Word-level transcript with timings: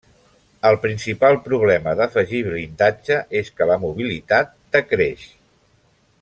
El 0.69 0.77
principal 0.85 1.37
problema 1.49 1.93
d'afegir 1.99 2.41
blindatge 2.47 3.19
és 3.43 3.53
que 3.59 3.69
la 3.73 3.77
mobilitat 3.85 4.59
decreix. 4.79 5.29